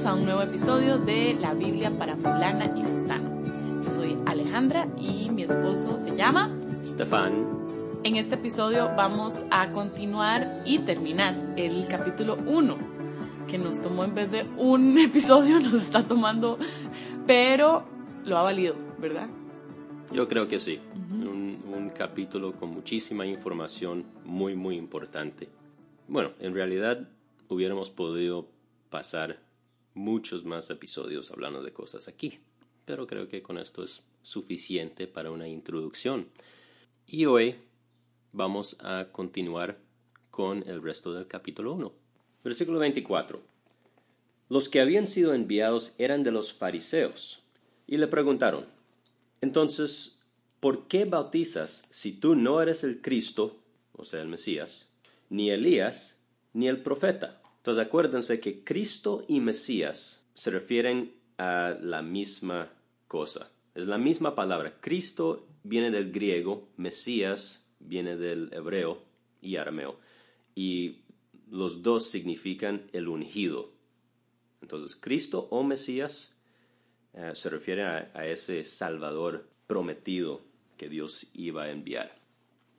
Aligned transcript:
Bienvenidos 0.00 0.06
a 0.06 0.14
un 0.14 0.24
nuevo 0.24 0.50
episodio 0.50 0.98
de 0.98 1.34
La 1.34 1.52
Biblia 1.52 1.90
para 1.90 2.16
fulana 2.16 2.74
y 2.74 2.82
sultano. 2.84 3.82
Yo 3.82 3.90
soy 3.90 4.16
Alejandra 4.24 4.88
y 4.98 5.28
mi 5.28 5.42
esposo 5.42 5.98
se 5.98 6.16
llama 6.16 6.50
Stefan. 6.82 7.44
En 8.02 8.16
este 8.16 8.36
episodio 8.36 8.90
vamos 8.96 9.44
a 9.50 9.70
continuar 9.72 10.62
y 10.64 10.78
terminar 10.78 11.36
el 11.58 11.86
capítulo 11.86 12.38
1, 12.46 12.78
que 13.46 13.58
nos 13.58 13.82
tomó 13.82 14.04
en 14.04 14.14
vez 14.14 14.30
de 14.30 14.46
un 14.56 14.98
episodio, 14.98 15.60
nos 15.60 15.74
está 15.74 16.06
tomando, 16.06 16.56
pero 17.26 17.84
lo 18.24 18.38
ha 18.38 18.42
valido, 18.42 18.76
¿verdad? 18.98 19.28
Yo 20.12 20.26
creo 20.28 20.48
que 20.48 20.58
sí. 20.58 20.80
un, 21.10 21.62
un 21.70 21.90
capítulo 21.90 22.54
con 22.54 22.70
muchísima 22.70 23.26
información 23.26 24.06
muy, 24.24 24.54
muy 24.54 24.76
importante. 24.76 25.50
Bueno, 26.08 26.30
en 26.40 26.54
realidad 26.54 27.06
hubiéramos 27.48 27.90
podido 27.90 28.48
pasar 28.88 29.49
muchos 29.94 30.44
más 30.44 30.70
episodios 30.70 31.30
hablando 31.30 31.62
de 31.62 31.72
cosas 31.72 32.08
aquí, 32.08 32.38
pero 32.84 33.06
creo 33.06 33.28
que 33.28 33.42
con 33.42 33.58
esto 33.58 33.82
es 33.82 34.02
suficiente 34.22 35.06
para 35.06 35.30
una 35.30 35.48
introducción. 35.48 36.28
Y 37.06 37.26
hoy 37.26 37.56
vamos 38.32 38.76
a 38.80 39.08
continuar 39.12 39.78
con 40.30 40.62
el 40.68 40.82
resto 40.82 41.12
del 41.12 41.26
capítulo 41.26 41.72
1. 41.74 41.92
Versículo 42.44 42.78
24. 42.78 43.40
Los 44.48 44.68
que 44.68 44.80
habían 44.80 45.06
sido 45.06 45.34
enviados 45.34 45.94
eran 45.98 46.22
de 46.22 46.32
los 46.32 46.52
fariseos 46.52 47.42
y 47.86 47.96
le 47.96 48.06
preguntaron, 48.06 48.66
entonces, 49.40 50.22
¿por 50.60 50.86
qué 50.86 51.04
bautizas 51.04 51.86
si 51.90 52.12
tú 52.12 52.34
no 52.34 52.60
eres 52.60 52.84
el 52.84 53.00
Cristo, 53.00 53.58
o 53.92 54.04
sea, 54.04 54.20
el 54.22 54.28
Mesías, 54.28 54.88
ni 55.28 55.50
Elías, 55.50 56.18
ni 56.52 56.68
el 56.68 56.82
profeta? 56.82 57.40
Entonces 57.60 57.84
acuérdense 57.84 58.40
que 58.40 58.64
Cristo 58.64 59.22
y 59.28 59.40
Mesías 59.40 60.26
se 60.32 60.50
refieren 60.50 61.14
a 61.36 61.76
la 61.78 62.00
misma 62.00 62.72
cosa. 63.06 63.50
Es 63.74 63.86
la 63.86 63.98
misma 63.98 64.34
palabra. 64.34 64.80
Cristo 64.80 65.46
viene 65.62 65.90
del 65.90 66.10
griego, 66.10 66.68
Mesías 66.78 67.68
viene 67.78 68.16
del 68.16 68.50
hebreo 68.54 69.02
y 69.42 69.56
arameo. 69.56 69.98
Y 70.54 71.00
los 71.50 71.82
dos 71.82 72.06
significan 72.06 72.88
el 72.94 73.08
ungido. 73.08 73.70
Entonces 74.62 74.96
Cristo 74.96 75.46
o 75.50 75.62
Mesías 75.62 76.38
eh, 77.12 77.32
se 77.34 77.50
refiere 77.50 77.82
a, 77.84 78.10
a 78.14 78.26
ese 78.26 78.64
Salvador 78.64 79.46
prometido 79.66 80.40
que 80.78 80.88
Dios 80.88 81.26
iba 81.34 81.64
a 81.64 81.70
enviar. 81.70 82.18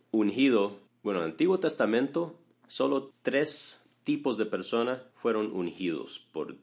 Ungido, 0.09 0.79
bueno, 1.03 1.19
en 1.19 1.25
el 1.25 1.31
Antiguo 1.33 1.59
Testamento 1.59 2.39
solo 2.67 3.13
tres 3.21 3.80
tipos 4.03 4.37
de 4.37 4.45
personas 4.45 5.01
fueron 5.15 5.51
ungidos 5.53 6.19
por, 6.31 6.57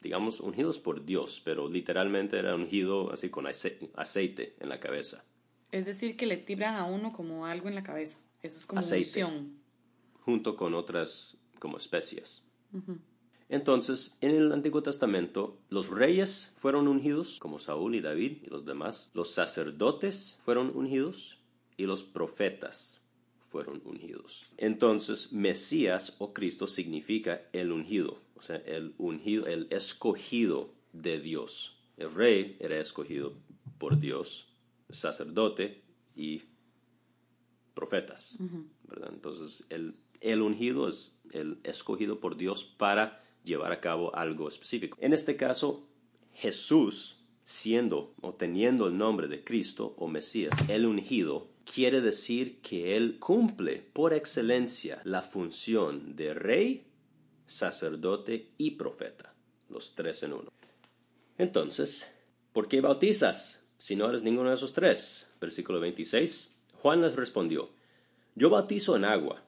digamos, 0.00 0.40
ungidos 0.40 0.78
por 0.78 1.04
Dios, 1.04 1.40
pero 1.44 1.68
literalmente 1.68 2.38
era 2.38 2.54
ungido 2.54 3.12
así 3.12 3.30
con 3.30 3.46
ace- 3.46 3.90
aceite 3.96 4.54
en 4.60 4.68
la 4.68 4.80
cabeza. 4.80 5.24
Es 5.72 5.86
decir, 5.86 6.16
que 6.16 6.26
le 6.26 6.36
tiran 6.36 6.76
a 6.76 6.84
uno 6.84 7.12
como 7.12 7.46
algo 7.46 7.68
en 7.68 7.74
la 7.74 7.82
cabeza. 7.82 8.20
Eso 8.42 8.58
es 8.58 8.66
como 8.66 8.78
Aceite. 8.80 9.24
unción. 9.24 9.54
junto 10.20 10.56
con 10.56 10.74
otras 10.74 11.36
como 11.58 11.76
especias. 11.76 12.44
Entonces, 13.48 14.16
en 14.20 14.30
el 14.30 14.52
Antiguo 14.52 14.82
Testamento, 14.82 15.58
los 15.68 15.88
reyes 15.90 16.52
fueron 16.56 16.88
ungidos, 16.88 17.38
como 17.38 17.58
Saúl 17.58 17.94
y 17.94 18.00
David 18.00 18.38
y 18.42 18.46
los 18.48 18.64
demás. 18.64 19.10
Los 19.12 19.32
sacerdotes 19.32 20.38
fueron 20.42 20.74
ungidos 20.76 21.38
y 21.76 21.84
los 21.84 22.04
profetas 22.04 23.02
fueron 23.54 23.80
ungidos. 23.84 24.52
Entonces, 24.56 25.32
Mesías 25.32 26.16
o 26.18 26.34
Cristo 26.34 26.66
significa 26.66 27.42
el 27.52 27.70
ungido, 27.70 28.20
o 28.34 28.42
sea, 28.42 28.56
el 28.56 28.96
ungido, 28.98 29.46
el 29.46 29.68
escogido 29.70 30.74
de 30.92 31.20
Dios. 31.20 31.78
El 31.96 32.12
rey 32.12 32.56
era 32.58 32.80
escogido 32.80 33.38
por 33.78 34.00
Dios, 34.00 34.48
sacerdote 34.90 35.84
y 36.16 36.42
profetas. 37.74 38.38
¿verdad? 38.88 39.10
Entonces, 39.12 39.66
el, 39.70 39.94
el 40.20 40.42
ungido 40.42 40.88
es 40.88 41.12
el 41.30 41.60
escogido 41.62 42.18
por 42.18 42.36
Dios 42.36 42.64
para 42.64 43.22
llevar 43.44 43.70
a 43.70 43.80
cabo 43.80 44.12
algo 44.16 44.48
específico. 44.48 44.98
En 45.00 45.12
este 45.12 45.36
caso, 45.36 45.86
Jesús, 46.32 47.20
siendo 47.44 48.16
o 48.20 48.34
teniendo 48.34 48.88
el 48.88 48.98
nombre 48.98 49.28
de 49.28 49.44
Cristo 49.44 49.94
o 49.96 50.08
Mesías, 50.08 50.56
el 50.68 50.86
ungido, 50.86 51.53
quiere 51.64 52.00
decir 52.00 52.60
que 52.60 52.96
Él 52.96 53.18
cumple 53.18 53.84
por 53.92 54.12
excelencia 54.12 55.00
la 55.04 55.22
función 55.22 56.16
de 56.16 56.34
rey, 56.34 56.86
sacerdote 57.46 58.52
y 58.58 58.72
profeta, 58.72 59.34
los 59.68 59.94
tres 59.94 60.22
en 60.22 60.32
uno. 60.32 60.52
Entonces, 61.38 62.12
¿por 62.52 62.68
qué 62.68 62.80
bautizas 62.80 63.66
si 63.78 63.96
no 63.96 64.08
eres 64.08 64.22
ninguno 64.22 64.50
de 64.50 64.56
esos 64.56 64.72
tres? 64.72 65.28
Versículo 65.40 65.80
26. 65.80 66.50
Juan 66.74 67.00
les 67.00 67.16
respondió, 67.16 67.70
Yo 68.34 68.50
bautizo 68.50 68.96
en 68.96 69.04
agua, 69.04 69.42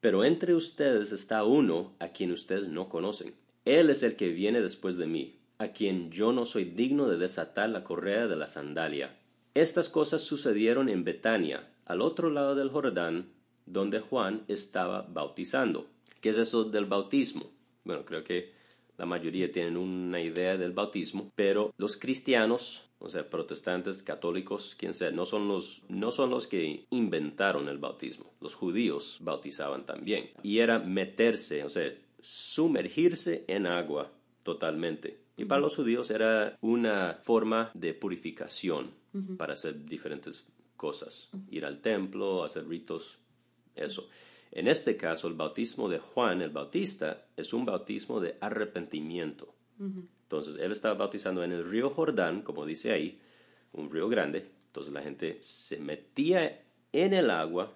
pero 0.00 0.24
entre 0.24 0.54
ustedes 0.54 1.12
está 1.12 1.44
uno 1.44 1.94
a 1.98 2.08
quien 2.08 2.32
ustedes 2.32 2.68
no 2.68 2.88
conocen. 2.88 3.34
Él 3.64 3.90
es 3.90 4.02
el 4.02 4.16
que 4.16 4.30
viene 4.30 4.60
después 4.60 4.96
de 4.96 5.06
mí, 5.06 5.38
a 5.58 5.68
quien 5.68 6.10
yo 6.10 6.32
no 6.32 6.46
soy 6.46 6.64
digno 6.64 7.06
de 7.08 7.18
desatar 7.18 7.68
la 7.68 7.84
correa 7.84 8.26
de 8.26 8.36
la 8.36 8.46
sandalia. 8.46 9.19
Estas 9.54 9.88
cosas 9.88 10.22
sucedieron 10.22 10.88
en 10.88 11.02
Betania, 11.02 11.68
al 11.84 12.02
otro 12.02 12.30
lado 12.30 12.54
del 12.54 12.70
Jordán, 12.70 13.32
donde 13.66 13.98
Juan 13.98 14.44
estaba 14.46 15.02
bautizando. 15.02 15.88
¿Qué 16.20 16.28
es 16.28 16.38
eso 16.38 16.62
del 16.62 16.84
bautismo? 16.84 17.50
Bueno, 17.82 18.04
creo 18.04 18.22
que 18.22 18.52
la 18.96 19.06
mayoría 19.06 19.50
tienen 19.50 19.76
una 19.76 20.20
idea 20.20 20.56
del 20.56 20.70
bautismo, 20.70 21.32
pero 21.34 21.74
los 21.78 21.96
cristianos, 21.96 22.90
o 23.00 23.08
sea, 23.08 23.28
protestantes, 23.28 24.04
católicos, 24.04 24.76
quien 24.78 24.94
sea, 24.94 25.10
no 25.10 25.24
son 25.24 25.48
los, 25.48 25.82
no 25.88 26.12
son 26.12 26.30
los 26.30 26.46
que 26.46 26.86
inventaron 26.90 27.68
el 27.68 27.78
bautismo. 27.78 28.32
Los 28.40 28.54
judíos 28.54 29.18
bautizaban 29.20 29.84
también. 29.84 30.30
Y 30.44 30.60
era 30.60 30.78
meterse, 30.78 31.64
o 31.64 31.68
sea, 31.68 31.92
sumergirse 32.20 33.44
en 33.48 33.66
agua 33.66 34.12
totalmente. 34.44 35.18
Y 35.36 35.46
para 35.46 35.60
los 35.60 35.74
judíos 35.74 36.10
era 36.10 36.56
una 36.60 37.18
forma 37.24 37.72
de 37.74 37.94
purificación 37.94 38.99
para 39.36 39.54
hacer 39.54 39.84
diferentes 39.84 40.46
cosas. 40.76 41.30
Ir 41.50 41.64
al 41.64 41.80
templo, 41.80 42.44
hacer 42.44 42.66
ritos, 42.66 43.18
eso. 43.74 44.08
En 44.50 44.66
este 44.66 44.96
caso, 44.96 45.28
el 45.28 45.34
bautismo 45.34 45.88
de 45.88 45.98
Juan 45.98 46.42
el 46.42 46.50
Bautista 46.50 47.26
es 47.36 47.52
un 47.52 47.64
bautismo 47.64 48.20
de 48.20 48.36
arrepentimiento. 48.40 49.54
Entonces, 49.78 50.56
él 50.60 50.72
estaba 50.72 50.94
bautizando 50.94 51.42
en 51.42 51.52
el 51.52 51.68
río 51.68 51.90
Jordán, 51.90 52.42
como 52.42 52.66
dice 52.66 52.92
ahí, 52.92 53.20
un 53.72 53.90
río 53.90 54.08
grande. 54.08 54.50
Entonces, 54.66 54.92
la 54.92 55.02
gente 55.02 55.38
se 55.40 55.78
metía 55.78 56.62
en 56.92 57.14
el 57.14 57.30
agua, 57.30 57.72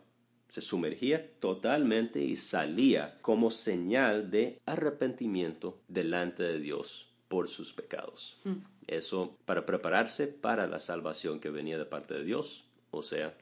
se 0.49 0.61
sumergía 0.61 1.39
totalmente 1.41 2.21
y 2.21 2.37
salía 2.37 3.19
como 3.23 3.51
señal 3.51 4.31
de 4.31 4.61
arrepentimiento 4.67 5.81
delante 5.89 6.43
de 6.43 6.61
Dios 6.61 7.14
por 7.29 7.49
sus 7.49 7.73
pecados. 7.73 8.39
Eso 8.87 9.37
para 9.45 9.67
prepararse 9.67 10.27
para 10.27 10.67
la 10.67 10.79
salvación 10.79 11.41
que 11.41 11.51
venía 11.51 11.79
de 11.79 11.87
parte 11.87 12.15
de 12.15 12.25
Dios, 12.25 12.65
o 12.91 13.03
sea, 13.03 13.37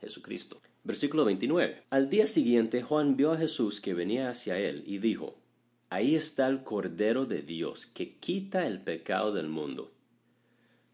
Jesucristo. 0.00 0.60
Versículo 0.84 1.24
29. 1.24 1.84
Al 1.90 2.08
día 2.08 2.26
siguiente 2.26 2.82
Juan 2.82 3.16
vio 3.16 3.32
a 3.32 3.36
Jesús 3.36 3.80
que 3.80 3.94
venía 3.94 4.28
hacia 4.28 4.58
él 4.58 4.84
y 4.86 4.98
dijo, 4.98 5.36
Ahí 5.88 6.16
está 6.16 6.48
el 6.48 6.64
Cordero 6.64 7.26
de 7.26 7.42
Dios 7.42 7.86
que 7.86 8.16
quita 8.18 8.66
el 8.66 8.82
pecado 8.82 9.32
del 9.32 9.48
mundo. 9.48 9.92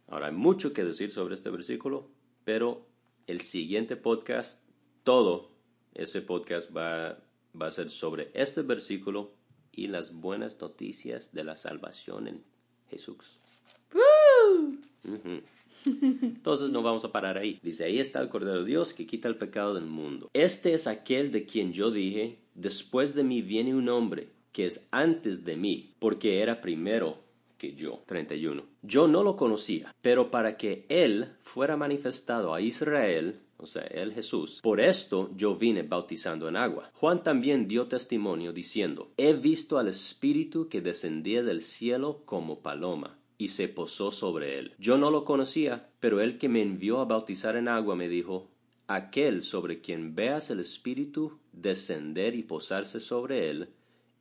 Ahora 0.06 0.26
hay 0.26 0.34
mucho 0.34 0.75
que 0.75 0.84
decir 0.84 1.11
sobre 1.11 1.34
este 1.34 1.49
versículo, 1.49 2.11
pero 2.44 2.87
el 3.26 3.40
siguiente 3.40 3.96
podcast, 3.96 4.62
todo 5.02 5.50
ese 5.94 6.20
podcast 6.20 6.76
va, 6.76 7.19
a 7.58 7.70
ser 7.70 7.88
sobre 7.88 8.31
este 8.34 8.61
versículo 8.61 9.32
y 9.72 9.88
las 9.88 10.12
buenas 10.12 10.60
noticias 10.60 11.32
de 11.32 11.44
la 11.44 11.56
salvación 11.56 12.28
en 12.28 12.42
Jesús. 12.90 13.40
Entonces 15.84 16.70
no 16.70 16.82
vamos 16.82 17.04
a 17.04 17.12
parar 17.12 17.38
ahí. 17.38 17.58
Dice, 17.62 17.84
ahí 17.84 17.98
está 17.98 18.20
el 18.20 18.28
Cordero 18.28 18.60
de 18.60 18.66
Dios 18.66 18.94
que 18.94 19.06
quita 19.06 19.28
el 19.28 19.36
pecado 19.36 19.74
del 19.74 19.86
mundo. 19.86 20.30
Este 20.34 20.74
es 20.74 20.86
aquel 20.86 21.32
de 21.32 21.46
quien 21.46 21.72
yo 21.72 21.90
dije, 21.90 22.38
después 22.54 23.14
de 23.14 23.24
mí 23.24 23.42
viene 23.42 23.74
un 23.74 23.88
hombre 23.88 24.28
que 24.52 24.66
es 24.66 24.86
antes 24.90 25.44
de 25.44 25.56
mí, 25.56 25.94
porque 25.98 26.42
era 26.42 26.60
primero 26.60 27.19
que 27.56 27.74
yo. 27.74 28.02
31. 28.06 28.64
Yo 28.82 29.08
no 29.08 29.22
lo 29.22 29.36
conocía, 29.36 29.94
pero 30.02 30.30
para 30.30 30.56
que 30.56 30.84
él 30.88 31.32
fuera 31.40 31.76
manifestado 31.76 32.54
a 32.54 32.60
Israel, 32.60 33.40
o 33.62 33.67
sea, 33.67 33.82
él 33.82 34.12
Jesús, 34.12 34.61
por 34.61 34.81
esto 34.81 35.31
yo 35.37 35.55
vine 35.55 35.85
bautizando 35.85 36.49
en 36.49 36.56
agua. 36.56 36.91
Juan 36.94 37.23
también 37.23 37.69
dio 37.69 37.87
testimonio 37.87 38.53
diciendo, 38.53 39.12
he 39.17 39.35
visto 39.35 39.79
al 39.79 39.87
Espíritu 39.87 40.69
que 40.69 40.81
descendía 40.81 41.44
del 41.44 41.62
cielo 41.62 42.23
como 42.25 42.59
paloma 42.61 43.20
y 43.38 43.49
se 43.49 43.69
posó 43.69 44.11
sobre 44.11 44.59
él. 44.59 44.75
Yo 44.79 44.99
no 44.99 45.12
lo 45.12 45.25
conocía, 45.25 45.91
pero 46.00 46.20
el 46.20 46.38
que 46.38 46.49
me 46.49 46.61
envió 46.61 46.99
a 46.99 47.05
bautizar 47.05 47.55
en 47.55 47.69
agua 47.69 47.94
me 47.94 48.09
dijo, 48.09 48.50
aquel 48.88 49.43
sobre 49.43 49.81
quien 49.81 50.17
veas 50.17 50.50
el 50.50 50.58
Espíritu 50.58 51.38
descender 51.53 52.35
y 52.35 52.43
posarse 52.43 52.99
sobre 52.99 53.49
él, 53.49 53.69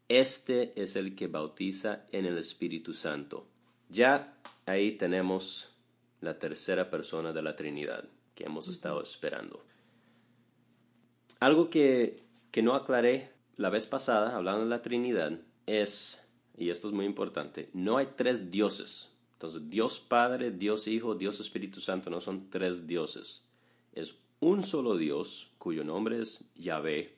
Este 0.07 0.73
es 0.75 0.95
el 0.97 1.15
que 1.15 1.27
bautiza 1.27 2.05
en 2.11 2.25
el 2.25 2.37
Espíritu 2.37 2.93
Santo. 2.93 3.47
Ya 3.89 4.37
ahí 4.65 4.91
tenemos 4.91 5.71
la 6.19 6.37
tercera 6.37 6.89
persona 6.89 7.33
de 7.33 7.41
la 7.41 7.55
Trinidad 7.55 8.07
que 8.41 8.47
hemos 8.47 8.67
estado 8.67 9.01
esperando. 9.01 9.63
Algo 11.39 11.69
que, 11.69 12.23
que 12.51 12.63
no 12.63 12.73
aclaré 12.73 13.31
la 13.57 13.69
vez 13.69 13.85
pasada, 13.85 14.35
hablando 14.35 14.63
de 14.63 14.69
la 14.69 14.81
Trinidad, 14.81 15.39
es, 15.67 16.27
y 16.57 16.69
esto 16.69 16.87
es 16.87 16.93
muy 16.93 17.05
importante, 17.05 17.69
no 17.73 17.97
hay 17.97 18.07
tres 18.15 18.49
dioses. 18.49 19.11
Entonces, 19.33 19.69
Dios 19.69 19.99
Padre, 19.99 20.51
Dios 20.51 20.87
Hijo, 20.87 21.15
Dios 21.15 21.39
Espíritu 21.39 21.81
Santo 21.81 22.09
no 22.09 22.21
son 22.21 22.49
tres 22.49 22.87
dioses. 22.87 23.45
Es 23.93 24.15
un 24.39 24.63
solo 24.63 24.97
Dios 24.97 25.51
cuyo 25.57 25.83
nombre 25.83 26.19
es 26.19 26.45
Yahvé, 26.55 27.17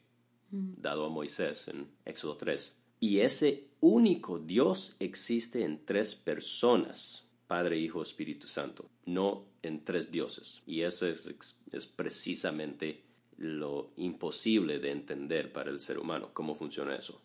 dado 0.52 1.06
a 1.06 1.10
Moisés 1.10 1.68
en 1.70 1.90
Éxodo 2.06 2.38
3. 2.38 2.78
Y 3.00 3.20
ese 3.20 3.68
único 3.80 4.40
Dios 4.40 4.96
existe 5.00 5.64
en 5.64 5.86
tres 5.86 6.16
personas, 6.16 7.23
Padre, 7.48 7.78
Hijo, 7.78 8.02
Espíritu 8.02 8.48
Santo, 8.48 8.90
no 9.06 9.46
en 9.62 9.84
tres 9.84 10.12
dioses. 10.12 10.62
Y 10.66 10.82
eso 10.82 11.08
es, 11.08 11.34
es 11.72 11.86
precisamente 11.86 13.04
lo 13.38 13.92
imposible 13.98 14.80
de 14.80 14.92
entender 14.92 15.52
para 15.52 15.70
el 15.70 15.80
ser 15.80 16.00
humano, 16.00 16.30
cómo 16.34 16.56
funciona 16.56 16.96
eso. 16.96 17.22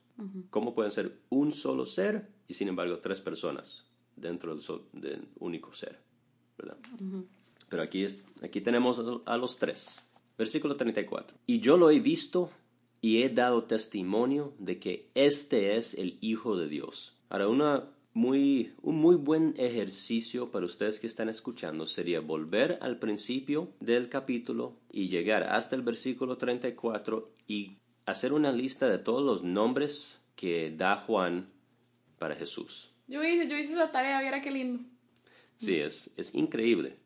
¿Cómo 0.51 0.75
pueden 0.75 0.91
ser 0.91 1.17
un 1.29 1.53
solo 1.53 1.87
ser 1.87 2.29
y 2.49 2.55
sin 2.55 2.67
embargo 2.67 2.99
tres 2.99 3.21
personas 3.21 3.85
dentro 4.17 4.57
del, 4.93 5.29
único 5.39 5.73
ser? 5.73 6.01
¿verdad? 6.57 6.77
Pero 7.69 7.83
aquí, 7.83 8.03
es, 8.03 8.25
aquí 8.43 8.61
tenemos 8.61 9.01
a 9.25 9.37
los 9.37 9.59
tres. 9.59 10.03
Versículo 10.37 10.77
34. 10.77 11.37
Y 11.47 11.61
yo 11.61 11.77
lo 11.77 11.91
he 11.91 12.01
visto 12.01 12.51
y 13.01 13.23
he 13.23 13.29
dado 13.29 13.65
testimonio 13.65 14.55
de 14.59 14.81
que 14.81 15.09
este 15.15 15.77
es 15.77 15.95
el 15.95 16.19
Hijo 16.21 16.57
de 16.57 16.69
Dios. 16.69 17.15
Ahora, 17.29 17.49
una 17.49 17.85
muy, 18.13 18.75
un 18.83 18.97
muy 18.97 19.17
buen 19.17 19.55
ejercicio 19.57 20.51
para 20.51 20.67
ustedes 20.67 20.99
que 20.99 21.07
están 21.07 21.29
escuchando 21.29 21.87
sería 21.87 22.21
volver 22.21 22.79
al 22.81 22.99
principio 22.99 23.73
del 23.81 24.09
capítulo 24.09 24.77
y 24.91 25.09
llegar 25.09 25.45
hasta 25.45 25.77
el 25.77 25.83
versículo 25.83 26.39
34 26.39 27.31
y 27.47 27.79
hacer 28.07 28.33
una 28.33 28.53
lista 28.53 28.89
de 28.89 28.99
todos 28.99 29.23
los 29.23 29.43
nombres 29.43 30.21
que 30.35 30.73
da 30.77 30.97
Juan 30.97 31.51
para 32.19 32.35
Jesús. 32.35 32.93
Yo 33.07 33.23
hice, 33.25 33.49
yo 33.49 33.57
hice 33.57 33.73
esa 33.73 33.91
tarea, 33.91 34.21
viera 34.21 34.41
qué 34.41 34.51
lindo. 34.51 34.83
Sí, 35.57 35.77
es, 35.77 36.13
es 36.17 36.35
increíble 36.35 36.97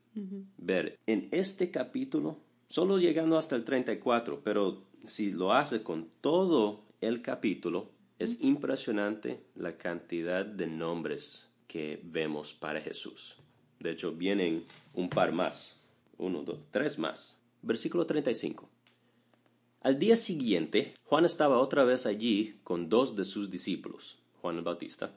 ver 0.58 0.98
en 1.06 1.28
este 1.30 1.70
capítulo, 1.70 2.38
solo 2.68 2.98
llegando 2.98 3.38
hasta 3.38 3.56
el 3.56 3.64
34, 3.64 4.42
pero 4.44 4.84
si 5.04 5.32
lo 5.32 5.52
hace 5.52 5.82
con 5.82 6.10
todo 6.20 6.84
el 7.00 7.22
capítulo, 7.22 7.90
es 8.22 8.40
impresionante 8.40 9.42
la 9.54 9.76
cantidad 9.76 10.46
de 10.46 10.66
nombres 10.66 11.50
que 11.66 12.00
vemos 12.04 12.54
para 12.54 12.80
Jesús. 12.80 13.36
De 13.80 13.90
hecho, 13.90 14.12
vienen 14.12 14.64
un 14.94 15.08
par 15.08 15.32
más. 15.32 15.82
Uno, 16.18 16.42
dos, 16.42 16.60
tres 16.70 16.98
más. 16.98 17.40
Versículo 17.62 18.06
35. 18.06 18.68
Al 19.80 19.98
día 19.98 20.16
siguiente, 20.16 20.94
Juan 21.04 21.24
estaba 21.24 21.58
otra 21.58 21.82
vez 21.82 22.06
allí 22.06 22.60
con 22.62 22.88
dos 22.88 23.16
de 23.16 23.24
sus 23.24 23.50
discípulos, 23.50 24.18
Juan 24.40 24.58
el 24.58 24.62
Bautista, 24.62 25.12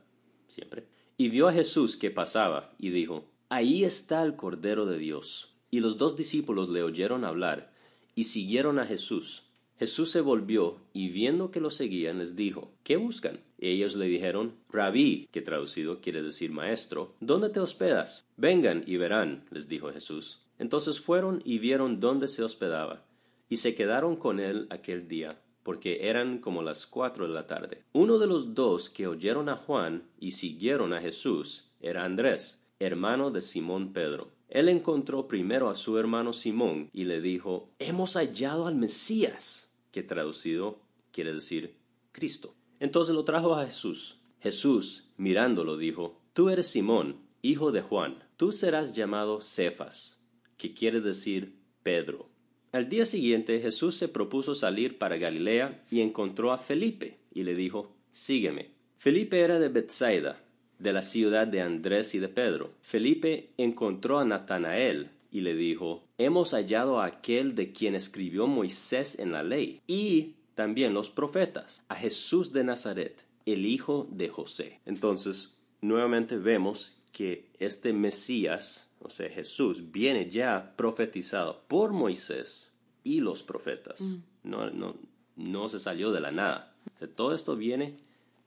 siempre, 0.47 0.87
y 1.17 1.29
vio 1.29 1.47
a 1.47 1.53
Jesús 1.53 1.97
que 1.97 2.09
pasaba 2.09 2.73
y 2.79 2.89
dijo, 2.89 3.25
Ahí 3.49 3.83
está 3.83 4.23
el 4.23 4.35
Cordero 4.35 4.87
de 4.87 4.97
Dios. 4.97 5.53
Y 5.69 5.81
los 5.81 5.99
dos 5.99 6.15
discípulos 6.15 6.69
le 6.69 6.81
oyeron 6.81 7.23
hablar 7.23 7.71
y 8.15 8.23
siguieron 8.23 8.79
a 8.79 8.85
Jesús. 8.85 9.43
Jesús 9.77 10.09
se 10.09 10.21
volvió 10.21 10.77
y 10.93 11.09
viendo 11.09 11.51
que 11.51 11.59
lo 11.59 11.69
seguían 11.69 12.19
les 12.19 12.35
dijo, 12.35 12.71
¿qué 12.83 12.95
buscan? 12.95 13.41
ellos 13.57 13.95
le 13.95 14.05
dijeron, 14.05 14.55
Rabí, 14.69 15.27
que 15.31 15.41
traducido 15.41 16.01
quiere 16.01 16.21
decir 16.21 16.51
maestro, 16.51 17.13
¿dónde 17.19 17.49
te 17.49 17.59
hospedas? 17.59 18.25
Vengan 18.37 18.83
y 18.85 18.97
verán, 18.97 19.45
les 19.49 19.67
dijo 19.67 19.91
Jesús. 19.91 20.41
Entonces 20.59 21.01
fueron 21.01 21.41
y 21.43 21.59
vieron 21.59 21.99
dónde 21.99 22.27
se 22.27 22.43
hospedaba, 22.43 23.05
y 23.49 23.57
se 23.57 23.75
quedaron 23.75 24.15
con 24.15 24.39
él 24.39 24.67
aquel 24.69 25.07
día, 25.07 25.41
porque 25.63 26.07
eran 26.07 26.37
como 26.39 26.63
las 26.63 26.87
cuatro 26.87 27.27
de 27.27 27.33
la 27.33 27.47
tarde. 27.47 27.83
Uno 27.91 28.17
de 28.19 28.27
los 28.27 28.53
dos 28.53 28.89
que 28.89 29.07
oyeron 29.07 29.49
a 29.49 29.57
Juan 29.57 30.07
y 30.19 30.31
siguieron 30.31 30.93
a 30.93 31.01
Jesús 31.01 31.71
era 31.81 32.05
Andrés, 32.05 32.65
hermano 32.79 33.31
de 33.31 33.41
Simón 33.41 33.93
Pedro. 33.93 34.34
Él 34.49 34.69
encontró 34.69 35.27
primero 35.27 35.69
a 35.69 35.75
su 35.75 35.97
hermano 35.97 36.33
Simón 36.33 36.89
y 36.93 37.05
le 37.05 37.21
dijo, 37.21 37.69
Hemos 37.79 38.15
hallado 38.15 38.67
al 38.67 38.75
Mesías, 38.75 39.73
que 39.91 40.03
traducido 40.03 40.79
quiere 41.11 41.33
decir 41.33 41.75
Cristo. 42.11 42.55
Entonces 42.79 43.15
lo 43.15 43.23
trajo 43.23 43.55
a 43.55 43.65
Jesús. 43.65 44.19
Jesús, 44.39 45.09
mirándolo, 45.17 45.77
dijo, 45.77 46.21
Tú 46.33 46.49
eres 46.49 46.67
Simón, 46.67 47.17
hijo 47.41 47.71
de 47.71 47.81
Juan, 47.81 48.23
tú 48.37 48.51
serás 48.51 48.93
llamado 48.95 49.41
Cefas, 49.41 50.21
que 50.57 50.73
quiere 50.73 51.01
decir 51.01 51.55
Pedro. 51.83 52.29
Al 52.71 52.89
día 52.89 53.05
siguiente 53.05 53.61
Jesús 53.61 53.95
se 53.95 54.09
propuso 54.09 54.53
salir 54.53 54.97
para 54.97 55.17
Galilea 55.17 55.85
y 55.89 56.01
encontró 56.01 56.51
a 56.51 56.57
Felipe 56.57 57.19
y 57.33 57.43
le 57.43 57.55
dijo, 57.55 57.95
Sígueme. 58.11 58.71
Felipe 58.97 59.39
era 59.39 59.59
de 59.59 59.69
Bethsaida, 59.69 60.43
de 60.79 60.93
la 60.93 61.01
ciudad 61.01 61.47
de 61.47 61.61
Andrés 61.61 62.15
y 62.15 62.19
de 62.19 62.29
Pedro. 62.29 62.73
Felipe 62.81 63.49
encontró 63.57 64.19
a 64.19 64.25
Natanael 64.25 65.09
y 65.31 65.41
le 65.41 65.55
dijo, 65.55 66.03
Hemos 66.17 66.51
hallado 66.51 67.01
a 67.01 67.05
aquel 67.05 67.55
de 67.55 67.71
quien 67.73 67.95
escribió 67.95 68.47
Moisés 68.47 69.19
en 69.19 69.31
la 69.31 69.43
ley 69.43 69.81
y 69.87 70.35
también 70.55 70.93
los 70.93 71.09
profetas, 71.09 71.83
a 71.89 71.95
Jesús 71.95 72.53
de 72.53 72.63
Nazaret, 72.63 73.25
el 73.45 73.65
hijo 73.65 74.07
de 74.09 74.29
José. 74.29 74.79
Entonces, 74.85 75.57
nuevamente 75.81 76.37
vemos 76.37 76.97
que 77.11 77.49
este 77.59 77.93
Mesías, 77.93 78.89
o 78.99 79.09
sea, 79.09 79.29
Jesús, 79.29 79.91
viene 79.91 80.29
ya 80.29 80.73
profetizado 80.75 81.63
por 81.67 81.91
Moisés 81.91 82.71
y 83.03 83.19
los 83.19 83.43
profetas. 83.43 84.01
Mm. 84.01 84.15
No, 84.43 84.69
no, 84.69 84.95
no 85.35 85.69
se 85.69 85.79
salió 85.79 86.11
de 86.11 86.21
la 86.21 86.31
nada. 86.31 86.75
todo 87.15 87.35
esto 87.35 87.55
viene 87.55 87.97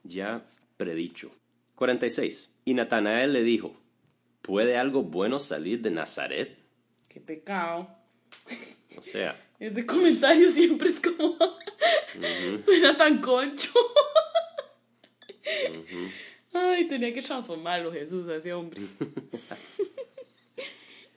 ya 0.04 0.46
predicho. 0.76 1.30
46. 1.78 2.56
Y 2.64 2.74
Natanael 2.74 3.32
le 3.32 3.44
dijo, 3.44 3.76
¿puede 4.42 4.76
algo 4.76 5.04
bueno 5.04 5.38
salir 5.38 5.80
de 5.80 5.92
Nazaret? 5.92 6.58
Qué 7.08 7.20
pecado. 7.20 7.88
O 8.96 9.02
sea. 9.02 9.40
Ese 9.60 9.86
comentario 9.86 10.50
siempre 10.50 10.88
es 10.88 11.00
como... 11.00 11.36
Suena 12.64 12.96
tan 12.96 13.20
concho. 13.20 13.70
Ay, 16.52 16.86
tenía 16.86 17.12
que 17.12 17.22
transformarlo 17.22 17.92
Jesús 17.92 18.28
a 18.28 18.36
ese 18.36 18.52
hombre. 18.52 18.82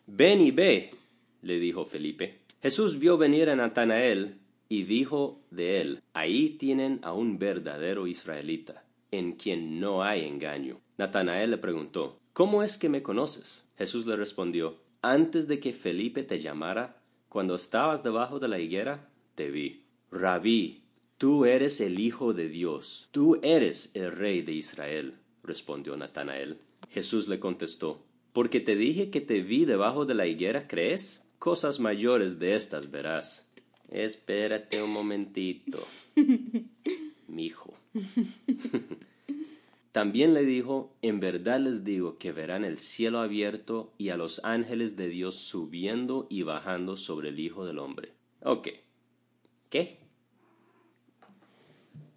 Ven 0.07 0.41
y 0.41 0.51
ve, 0.51 0.95
le 1.41 1.59
dijo 1.59 1.85
Felipe. 1.85 2.39
Jesús 2.63 2.97
vio 2.97 3.17
venir 3.17 3.49
a 3.49 3.55
Natanael 3.55 4.39
y 4.69 4.83
dijo 4.83 5.43
de 5.51 5.81
él, 5.81 6.03
ahí 6.13 6.49
tienen 6.49 6.99
a 7.03 7.13
un 7.13 7.37
verdadero 7.37 8.07
israelita 8.07 8.83
en 9.11 9.33
quien 9.33 9.79
no 9.79 10.03
hay 10.03 10.25
engaño. 10.25 10.79
Natanael 10.97 11.51
le 11.51 11.57
preguntó, 11.57 12.19
¿Cómo 12.33 12.63
es 12.63 12.77
que 12.77 12.89
me 12.89 13.03
conoces? 13.03 13.65
Jesús 13.77 14.05
le 14.05 14.15
respondió, 14.15 14.77
Antes 15.01 15.47
de 15.47 15.59
que 15.59 15.73
Felipe 15.73 16.23
te 16.23 16.39
llamara, 16.39 17.01
cuando 17.27 17.55
estabas 17.55 18.03
debajo 18.03 18.39
de 18.39 18.47
la 18.47 18.59
higuera, 18.59 19.09
te 19.35 19.51
vi. 19.51 19.83
Rabí, 20.11 20.83
tú 21.17 21.45
eres 21.45 21.81
el 21.81 21.99
Hijo 21.99 22.33
de 22.33 22.49
Dios, 22.49 23.09
tú 23.11 23.39
eres 23.41 23.91
el 23.93 24.11
Rey 24.11 24.41
de 24.41 24.53
Israel, 24.53 25.15
respondió 25.43 25.95
Natanael. 25.97 26.59
Jesús 26.89 27.27
le 27.27 27.39
contestó, 27.39 28.03
Porque 28.33 28.59
te 28.59 28.75
dije 28.75 29.09
que 29.09 29.21
te 29.21 29.41
vi 29.41 29.65
debajo 29.65 30.05
de 30.05 30.13
la 30.13 30.25
higuera, 30.25 30.67
¿crees? 30.67 31.23
Cosas 31.39 31.79
mayores 31.79 32.39
de 32.39 32.55
estas 32.55 32.91
verás. 32.91 33.51
Espérate 33.89 34.81
un 34.81 34.91
momentito, 34.91 35.79
mi 37.27 37.45
hijo. 37.45 37.73
También 39.91 40.33
le 40.33 40.45
dijo, 40.45 40.95
en 41.01 41.19
verdad 41.19 41.59
les 41.59 41.83
digo 41.83 42.17
que 42.17 42.31
verán 42.31 42.63
el 42.63 42.77
cielo 42.77 43.19
abierto 43.19 43.93
y 43.97 44.09
a 44.09 44.17
los 44.17 44.39
ángeles 44.45 44.95
de 44.95 45.09
Dios 45.09 45.35
subiendo 45.35 46.27
y 46.29 46.43
bajando 46.43 46.95
sobre 46.95 47.29
el 47.29 47.39
Hijo 47.39 47.65
del 47.65 47.79
Hombre. 47.79 48.13
Ok. 48.41 48.69
¿Qué? 49.69 49.99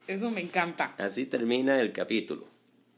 Eso 0.06 0.30
me 0.30 0.40
encanta. 0.40 0.94
Así 0.98 1.26
termina 1.26 1.80
el 1.80 1.92
capítulo, 1.92 2.44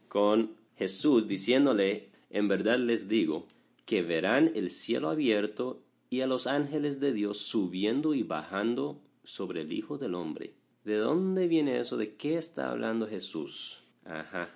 con 0.09 0.55
Jesús 0.75 1.27
diciéndole, 1.27 2.09
en 2.29 2.47
verdad 2.47 2.77
les 2.77 3.07
digo, 3.07 3.47
que 3.85 4.03
verán 4.03 4.51
el 4.53 4.69
cielo 4.69 5.09
abierto 5.09 5.81
y 6.09 6.21
a 6.21 6.27
los 6.27 6.45
ángeles 6.45 6.99
de 6.99 7.13
Dios 7.13 7.39
subiendo 7.39 8.13
y 8.13 8.23
bajando 8.23 9.01
sobre 9.23 9.61
el 9.61 9.73
Hijo 9.73 9.97
del 9.97 10.13
Hombre. 10.13 10.53
¿De 10.83 10.97
dónde 10.97 11.47
viene 11.47 11.79
eso? 11.79 11.97
¿De 11.97 12.13
qué 12.15 12.37
está 12.37 12.69
hablando 12.69 13.07
Jesús? 13.07 13.83
Ajá. 14.05 14.49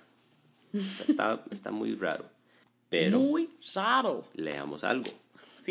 Está, 0.72 1.44
está 1.50 1.70
muy 1.70 1.94
raro. 1.94 2.24
Pero 2.88 3.20
muy 3.20 3.50
raro. 3.74 4.28
Leamos 4.34 4.84
algo. 4.84 5.10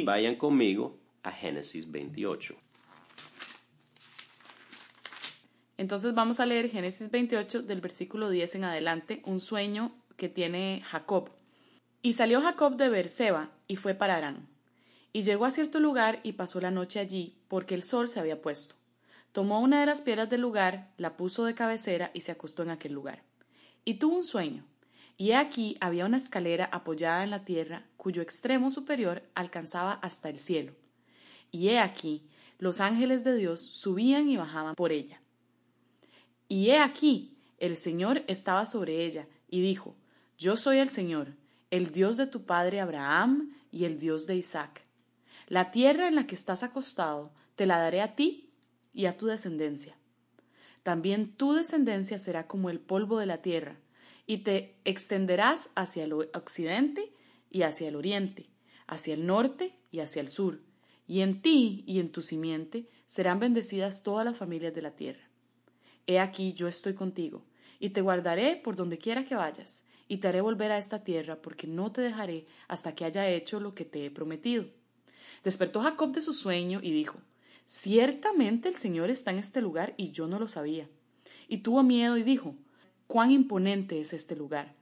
Vayan 0.04 0.36
conmigo 0.36 0.98
a 1.24 1.32
Génesis 1.32 1.90
28. 1.92 2.56
Entonces 5.78 6.14
vamos 6.14 6.40
a 6.40 6.46
leer 6.46 6.70
Génesis 6.70 7.10
28 7.10 7.64
del 7.64 7.82
versículo 7.82 8.30
10 8.30 8.56
en 8.56 8.64
adelante, 8.66 9.22
un 9.26 9.40
sueño 9.40 9.92
que 10.16 10.30
tiene 10.30 10.84
Jacob. 10.86 11.32
Y 12.04 12.14
salió 12.14 12.42
Jacob 12.42 12.76
de 12.76 12.90
Beerseba 12.90 13.50
y 13.68 13.78
fue 13.78 13.96
para 13.96 14.16
Arán. 14.16 14.48
Y 15.14 15.24
llegó 15.24 15.46
a 15.46 15.52
cierto 15.52 15.80
lugar 15.80 16.20
y 16.24 16.34
pasó 16.34 16.62
la 16.62 16.72
noche 16.72 17.00
allí, 17.00 17.36
porque 17.48 17.76
el 17.76 17.84
sol 17.84 18.10
se 18.10 18.20
había 18.20 18.42
puesto. 18.42 18.76
Tomó 19.32 19.60
una 19.60 19.80
de 19.80 19.86
las 19.86 20.02
piedras 20.02 20.30
del 20.30 20.42
lugar, 20.42 20.92
la 20.98 21.18
puso 21.18 21.46
de 21.46 21.56
cabecera 21.56 22.12
y 22.14 22.22
se 22.22 22.32
acostó 22.32 22.64
en 22.64 22.70
aquel 22.70 22.94
lugar. 22.94 23.24
Y 23.84 23.96
tuvo 23.96 24.18
un 24.18 24.24
sueño. 24.24 24.66
Y 25.18 25.34
aquí 25.34 25.78
había 25.82 26.06
una 26.06 26.18
escalera 26.18 26.66
apoyada 26.66 27.24
en 27.24 27.30
la 27.30 27.46
tierra, 27.46 27.86
cuyo 27.98 28.22
extremo 28.22 28.72
superior 28.72 29.24
alcanzaba 29.36 29.94
hasta 29.94 30.30
el 30.30 30.40
cielo. 30.40 30.74
Y 31.52 31.70
he 31.70 31.80
aquí 31.80 32.28
los 32.58 32.80
ángeles 32.80 33.24
de 33.24 33.36
Dios 33.36 33.62
subían 33.62 34.30
y 34.30 34.38
bajaban 34.38 34.76
por 34.76 34.92
ella. 34.92 35.22
Y 36.48 36.70
he 36.70 36.80
aquí 36.80 37.38
el 37.58 37.78
Señor 37.78 38.24
estaba 38.28 38.66
sobre 38.66 39.06
ella, 39.06 39.28
y 39.48 39.62
dijo, 39.62 39.96
Yo 40.38 40.58
soy 40.58 40.80
el 40.80 40.90
Señor, 40.90 41.36
el 41.70 41.92
Dios 41.92 42.18
de 42.18 42.26
tu 42.26 42.46
padre 42.46 42.82
Abraham 42.82 43.54
y 43.72 43.86
el 43.86 44.00
Dios 44.00 44.26
de 44.26 44.36
Isaac. 44.36 44.82
La 45.48 45.72
tierra 45.72 46.08
en 46.08 46.16
la 46.16 46.26
que 46.26 46.36
estás 46.36 46.64
acostado 46.64 47.32
te 47.56 47.66
la 47.66 47.78
daré 47.78 48.02
a 48.02 48.16
ti 48.16 48.50
y 48.94 49.06
a 49.06 49.18
tu 49.18 49.28
descendencia. 49.28 49.96
También 50.84 51.36
tu 51.36 51.54
descendencia 51.54 52.18
será 52.18 52.48
como 52.48 52.70
el 52.70 52.80
polvo 52.80 53.20
de 53.20 53.28
la 53.28 53.44
tierra, 53.44 53.78
y 54.26 54.40
te 54.40 54.76
extenderás 54.86 55.70
hacia 55.76 56.04
el 56.04 56.14
occidente 56.14 57.14
y 57.50 57.64
hacia 57.64 57.90
el 57.90 57.96
oriente, 57.96 58.50
hacia 58.88 59.14
el 59.14 59.26
norte 59.26 59.76
y 59.92 60.00
hacia 60.00 60.22
el 60.22 60.30
sur, 60.30 60.62
y 61.08 61.22
en 61.22 61.42
ti 61.42 61.84
y 61.86 62.00
en 62.00 62.12
tu 62.12 62.22
simiente 62.22 62.88
serán 63.06 63.40
bendecidas 63.40 64.04
todas 64.04 64.26
las 64.26 64.38
familias 64.38 64.74
de 64.74 64.82
la 64.82 64.96
tierra. 64.96 65.30
He 66.08 66.20
aquí 66.20 66.54
yo 66.54 66.68
estoy 66.68 66.94
contigo, 66.94 67.46
y 67.80 67.90
te 67.90 68.02
guardaré 68.02 68.56
por 68.58 68.76
donde 68.76 68.98
quiera 68.98 69.26
que 69.26 69.36
vayas, 69.36 69.88
y 70.08 70.18
te 70.18 70.28
haré 70.28 70.42
volver 70.42 70.72
a 70.72 70.78
esta 70.78 71.04
tierra, 71.04 71.42
porque 71.42 71.68
no 71.68 71.92
te 71.92 72.02
dejaré 72.02 72.46
hasta 72.68 72.96
que 72.96 73.06
haya 73.06 73.28
hecho 73.30 73.60
lo 73.60 73.74
que 73.74 73.86
te 73.86 74.06
he 74.06 74.12
prometido. 74.12 74.66
Despertó 75.44 75.82
Jacob 75.82 76.12
de 76.12 76.22
su 76.22 76.34
sueño 76.34 76.80
y 76.84 76.92
dijo, 76.92 77.20
Ciertamente 77.66 78.68
el 78.68 78.76
Señor 78.76 79.10
está 79.10 79.32
en 79.32 79.40
este 79.40 79.62
lugar 79.62 79.94
y 79.98 80.12
yo 80.12 80.28
no 80.28 80.40
lo 80.40 80.48
sabía. 80.48 80.90
Y 81.48 81.60
tuvo 81.60 81.84
miedo 81.84 82.18
y 82.18 82.24
dijo, 82.24 82.56
cuán 83.12 83.30
imponente 83.30 84.00
es 84.00 84.14
este 84.14 84.38
lugar. 84.38 84.74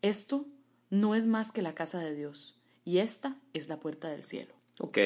Esto 0.00 0.46
no 0.88 1.14
es 1.14 1.26
más 1.26 1.52
que 1.52 1.60
la 1.60 1.74
casa 1.74 2.00
de 2.00 2.14
Dios, 2.14 2.58
y 2.86 2.96
esta 2.96 3.36
es 3.52 3.68
la 3.68 3.78
puerta 3.78 4.08
del 4.08 4.22
cielo. 4.22 4.54
Ok. 4.78 4.96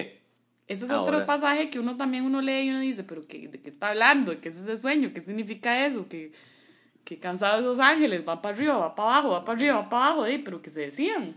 Este 0.69 0.85
es 0.85 0.90
otro 0.92 1.26
pasaje 1.26 1.71
que 1.71 1.81
uno 1.81 1.97
también 1.97 2.25
uno 2.25 2.40
lee 2.40 2.66
y 2.66 2.71
uno 2.71 2.78
dice, 2.78 3.02
pero 3.02 3.26
¿qué, 3.26 3.49
¿de 3.49 3.61
qué 3.61 3.71
está 3.71 3.88
hablando? 3.88 4.40
¿Qué 4.40 4.49
es 4.49 4.57
ese 4.57 4.78
sueño? 4.78 5.11
¿Qué 5.12 5.21
significa 5.21 5.85
eso? 5.85 6.07
¿Que, 6.09 6.31
que 7.04 7.19
cansados 7.19 7.62
esos 7.62 7.81
ángeles? 7.81 8.23
Va 8.26 8.40
para 8.40 8.54
arriba, 8.54 8.76
va 8.76 8.95
para 8.95 9.09
abajo, 9.09 9.31
va 9.31 9.45
para 9.45 9.59
arriba, 9.59 9.76
va 9.78 9.90
para 9.90 10.07
abajo, 10.07 10.26
¿eh? 10.26 10.40
pero 10.45 10.62
que 10.62 10.71
se 10.71 10.83
decían. 10.83 11.35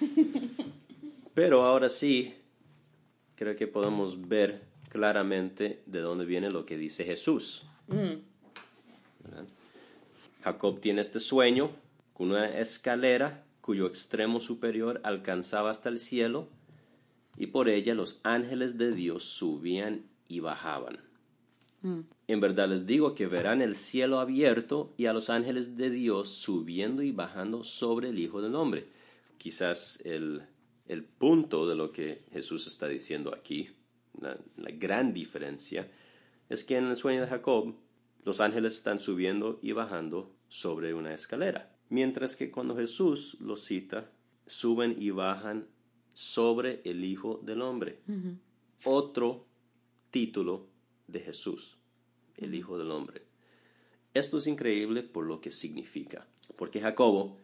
Pero 1.32 1.62
ahora 1.64 1.88
sí, 1.88 2.34
creo 3.34 3.56
que 3.56 3.66
podemos 3.66 4.28
ver 4.28 4.62
claramente 4.88 5.82
de 5.86 6.00
dónde 6.00 6.26
viene 6.26 6.48
lo 6.48 6.64
que 6.64 6.76
dice 6.76 7.02
Jesús. 7.04 7.66
Mm. 7.88 8.33
Jacob 10.44 10.80
tiene 10.80 11.00
este 11.00 11.20
sueño 11.20 11.70
con 12.12 12.30
una 12.30 12.58
escalera 12.58 13.46
cuyo 13.62 13.86
extremo 13.86 14.40
superior 14.40 15.00
alcanzaba 15.02 15.70
hasta 15.70 15.88
el 15.88 15.98
cielo 15.98 16.48
y 17.38 17.46
por 17.46 17.70
ella 17.70 17.94
los 17.94 18.20
ángeles 18.24 18.76
de 18.76 18.92
Dios 18.92 19.24
subían 19.24 20.04
y 20.28 20.40
bajaban. 20.40 20.98
Mm. 21.80 22.00
En 22.28 22.40
verdad 22.40 22.68
les 22.68 22.84
digo 22.84 23.14
que 23.14 23.26
verán 23.26 23.62
el 23.62 23.74
cielo 23.74 24.20
abierto 24.20 24.92
y 24.98 25.06
a 25.06 25.14
los 25.14 25.30
ángeles 25.30 25.78
de 25.78 25.88
Dios 25.88 26.28
subiendo 26.28 27.02
y 27.02 27.10
bajando 27.10 27.64
sobre 27.64 28.10
el 28.10 28.18
Hijo 28.18 28.42
del 28.42 28.54
Hombre. 28.54 28.86
Quizás 29.38 30.02
el, 30.04 30.42
el 30.86 31.04
punto 31.04 31.66
de 31.66 31.74
lo 31.74 31.90
que 31.90 32.22
Jesús 32.32 32.66
está 32.66 32.86
diciendo 32.86 33.34
aquí 33.34 33.70
la, 34.20 34.36
gran 34.72 35.14
diferencia 35.14 35.90
es 36.48 36.64
que 36.64 36.76
en 36.76 36.84
el 36.84 36.96
sueño 36.96 37.22
de 37.22 37.28
Jacob 37.28 37.74
los 38.24 38.40
ángeles 38.40 38.74
están 38.74 38.98
subiendo 38.98 39.58
y 39.62 39.72
bajando 39.72 40.34
sobre 40.48 40.94
una 40.94 41.14
escalera, 41.14 41.76
mientras 41.88 42.36
que 42.36 42.50
cuando 42.50 42.76
Jesús 42.76 43.36
los 43.40 43.64
cita, 43.64 44.10
suben 44.46 44.96
y 44.98 45.10
bajan 45.10 45.66
sobre 46.12 46.80
el 46.84 47.04
Hijo 47.04 47.40
del 47.42 47.62
Hombre. 47.62 48.00
Otro 48.84 49.46
título 50.10 50.68
de 51.06 51.20
Jesús, 51.20 51.76
el 52.36 52.54
Hijo 52.54 52.78
del 52.78 52.90
Hombre. 52.90 53.22
Esto 54.14 54.38
es 54.38 54.46
increíble 54.46 55.02
por 55.02 55.26
lo 55.26 55.40
que 55.40 55.50
significa, 55.50 56.26
porque 56.56 56.80
Jacobo 56.80 57.36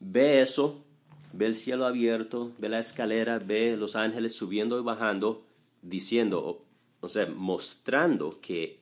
ve 0.00 0.40
eso, 0.40 0.84
ve 1.32 1.46
el 1.46 1.54
cielo 1.54 1.86
abierto, 1.86 2.52
ve 2.58 2.68
la 2.68 2.78
escalera, 2.78 3.38
ve 3.38 3.76
los 3.76 3.94
ángeles 3.94 4.34
subiendo 4.34 4.78
y 4.80 4.82
bajando, 4.82 5.44
diciendo, 5.82 6.64
o 7.00 7.08
sea, 7.08 7.26
mostrando 7.26 8.40
que 8.40 8.80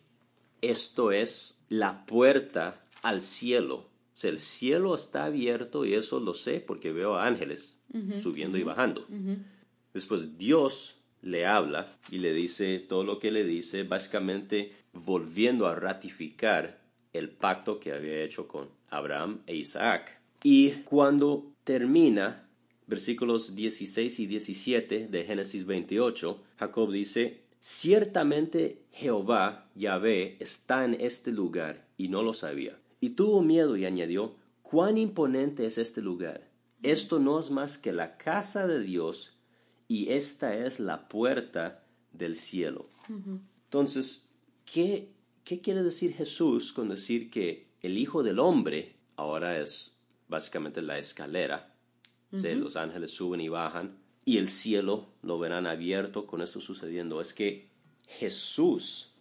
esto 0.62 1.12
es 1.12 1.60
la 1.68 2.06
puerta 2.06 2.84
al 3.02 3.22
cielo. 3.22 3.76
O 3.76 4.18
sea, 4.18 4.30
el 4.30 4.38
cielo 4.38 4.94
está 4.94 5.24
abierto 5.24 5.84
y 5.84 5.94
eso 5.94 6.20
lo 6.20 6.34
sé 6.34 6.60
porque 6.60 6.92
veo 6.92 7.18
ángeles 7.18 7.78
subiendo 8.18 8.58
y 8.58 8.62
bajando. 8.62 9.06
Después 9.92 10.38
Dios 10.38 10.96
le 11.22 11.46
habla 11.46 11.92
y 12.10 12.18
le 12.18 12.32
dice 12.32 12.78
todo 12.78 13.04
lo 13.04 13.18
que 13.18 13.30
le 13.30 13.44
dice, 13.44 13.82
básicamente 13.82 14.72
volviendo 14.92 15.66
a 15.66 15.74
ratificar 15.74 16.80
el 17.12 17.30
pacto 17.30 17.80
que 17.80 17.92
había 17.92 18.22
hecho 18.22 18.46
con 18.46 18.68
Abraham 18.90 19.42
e 19.46 19.56
Isaac. 19.56 20.20
Y 20.42 20.70
cuando 20.84 21.52
termina 21.64 22.48
versículos 22.86 23.56
16 23.56 24.20
y 24.20 24.26
17 24.26 25.08
de 25.08 25.24
Génesis 25.24 25.66
28, 25.66 26.42
Jacob 26.58 26.92
dice, 26.92 27.42
Ciertamente 27.60 28.84
Jehová, 28.90 29.68
Yahvé, 29.74 30.36
está 30.40 30.84
en 30.84 30.94
este 31.00 31.32
lugar, 31.32 31.86
y 31.96 32.08
no 32.08 32.22
lo 32.22 32.32
sabía. 32.32 32.78
Y 33.00 33.10
tuvo 33.10 33.42
miedo 33.42 33.76
y 33.76 33.84
añadió, 33.84 34.36
cuán 34.62 34.98
imponente 34.98 35.66
es 35.66 35.78
este 35.78 36.02
lugar. 36.02 36.48
Esto 36.82 37.18
no 37.18 37.38
es 37.38 37.50
más 37.50 37.78
que 37.78 37.92
la 37.92 38.16
casa 38.16 38.66
de 38.66 38.80
Dios, 38.80 39.38
y 39.88 40.10
esta 40.10 40.56
es 40.56 40.80
la 40.80 41.08
puerta 41.08 41.84
del 42.12 42.36
cielo. 42.36 42.88
Entonces, 43.64 44.30
¿qué, 44.64 45.12
¿qué 45.44 45.60
quiere 45.60 45.82
decir 45.82 46.12
Jesús 46.12 46.72
con 46.72 46.88
decir 46.88 47.30
que 47.30 47.68
el 47.80 47.98
Hijo 47.98 48.22
del 48.22 48.38
Hombre 48.38 48.96
ahora 49.16 49.60
es 49.60 49.98
básicamente 50.28 50.82
la 50.82 50.98
escalera 50.98 51.76
los 52.30 52.76
ángeles 52.76 53.12
suben 53.12 53.40
y 53.40 53.48
bajan 53.48 53.98
y 54.26 54.36
el 54.36 54.50
cielo 54.50 55.06
lo 55.22 55.38
verán 55.38 55.66
abierto 55.66 56.26
con 56.26 56.42
esto 56.42 56.60
sucediendo. 56.60 57.22
Es 57.22 57.32
que 57.32 57.68
Jesús 58.06 59.14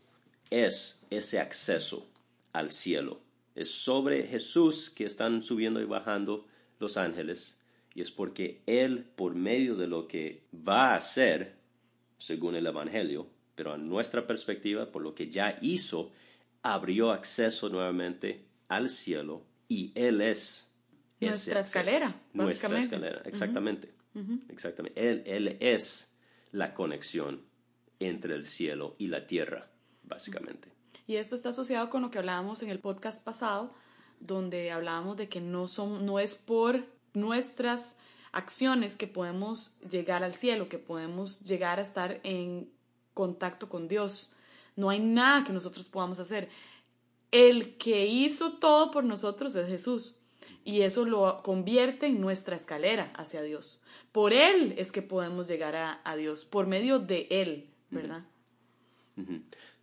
es 0.50 1.05
ese 1.09 1.39
acceso 1.39 2.09
al 2.51 2.71
cielo. 2.71 3.21
Es 3.55 3.71
sobre 3.71 4.27
Jesús 4.27 4.89
que 4.89 5.05
están 5.05 5.41
subiendo 5.41 5.79
y 5.79 5.85
bajando 5.85 6.45
los 6.79 6.97
ángeles 6.97 7.62
y 7.95 8.01
es 8.01 8.12
porque 8.12 8.62
Él, 8.65 9.05
por 9.15 9.35
medio 9.35 9.75
de 9.75 9.88
lo 9.88 10.07
que 10.07 10.43
va 10.53 10.91
a 10.91 10.97
hacer, 10.97 11.55
según 12.17 12.55
el 12.55 12.67
Evangelio, 12.67 13.27
pero 13.55 13.74
a 13.74 13.77
nuestra 13.77 14.27
perspectiva, 14.27 14.91
por 14.91 15.01
lo 15.01 15.15
que 15.15 15.29
ya 15.29 15.57
hizo, 15.62 16.12
abrió 16.62 17.12
acceso 17.12 17.69
nuevamente 17.69 18.43
al 18.67 18.89
cielo 18.89 19.45
y 19.69 19.93
Él 19.95 20.19
es 20.19 20.74
nuestra 21.21 21.62
escalera, 21.62 22.21
Nuestra 22.33 22.77
escalera, 22.77 23.21
exactamente. 23.24 23.94
Exactamente. 24.50 25.10
Él, 25.10 25.24
él 25.25 25.57
es 25.60 26.15
la 26.51 26.74
conexión 26.74 27.43
entre 28.00 28.36
el 28.36 28.45
cielo 28.45 28.95
y 28.98 29.07
la 29.07 29.27
tierra, 29.27 29.69
básicamente. 30.03 30.69
Y 31.07 31.17
esto 31.17 31.36
está 31.36 31.50
asociado 31.50 31.89
con 31.89 32.01
lo 32.01 32.12
que 32.12 32.17
hablábamos 32.17 32.63
en 32.63 32.69
el 32.69 32.79
podcast 32.79 33.24
pasado, 33.24 33.74
donde 34.19 34.72
hablábamos 34.72 35.17
de 35.17 35.29
que 35.29 35.41
no, 35.41 35.67
son, 35.67 36.05
no 36.05 36.19
es 36.19 36.36
por 36.36 36.86
nuestras 37.13 37.98
acciones 38.31 38.98
que 38.98 39.07
podemos 39.07 39.79
llegar 39.89 40.24
al 40.24 40.34
cielo, 40.34 40.67
que 40.67 40.79
podemos 40.79 41.41
llegar 41.41 41.79
a 41.79 41.84
estar 41.84 42.19
en 42.24 42.69
contacto 43.13 43.69
con 43.69 43.88
Dios. 43.88 44.34
No 44.75 44.89
hay 44.89 45.00
nada 45.00 45.43
que 45.43 45.53
nosotros 45.53 45.86
podamos 45.86 46.19
hacer. 46.19 46.50
El 47.31 47.77
que 47.77 48.05
hizo 48.05 48.53
todo 48.53 48.91
por 48.91 49.03
nosotros 49.03 49.55
es 49.55 49.67
Jesús 49.67 50.25
y 50.65 50.81
eso 50.81 51.05
lo 51.05 51.43
convierte 51.43 52.07
en 52.07 52.19
nuestra 52.19 52.55
escalera 52.55 53.13
hacia 53.15 53.43
Dios. 53.43 53.84
Por 54.12 54.34
Él 54.34 54.74
es 54.77 54.91
que 54.91 55.03
podemos 55.03 55.48
llegar 55.48 55.75
a, 56.03 56.15
Dios, 56.17 56.43
por 56.43 56.65
medio 56.65 57.00
de 57.00 57.27
Él, 57.29 57.69
¿verdad? 57.91 58.25